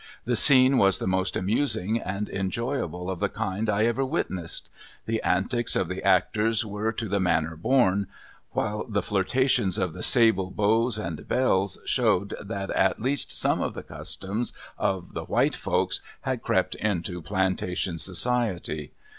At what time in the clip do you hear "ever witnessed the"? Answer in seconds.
3.85-5.21